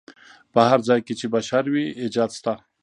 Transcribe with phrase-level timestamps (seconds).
[0.53, 2.53] په هر ځای کې چې بشر وي ایجاد شته.